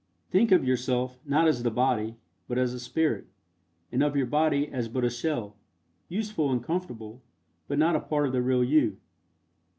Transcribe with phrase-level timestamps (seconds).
[0.31, 2.15] Think of yourself, not as the body,
[2.47, 3.27] but as a spirit,
[3.91, 5.57] and of your body as but a shell,
[6.09, 7.21] useful and comfortable,
[7.67, 8.97] but not a part of the real You.